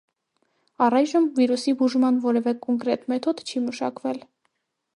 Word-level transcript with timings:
Առայժմ 0.85 1.27
վիրուսի 1.39 1.73
բուժման 1.81 2.17
որևէ 2.25 2.53
կոնկրետ 2.65 3.05
մեթոդ 3.15 3.45
չի 3.47 3.63
մշակվել։ 3.67 4.23